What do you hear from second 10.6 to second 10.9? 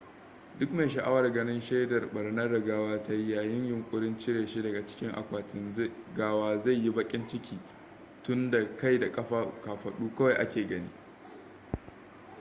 gani